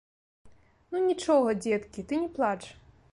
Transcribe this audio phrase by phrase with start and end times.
[0.91, 2.59] Ну, нічога, дзеткі, ты не плач.